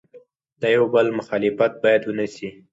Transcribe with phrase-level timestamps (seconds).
[0.61, 2.49] د یو بل مخالفت باید ونسي.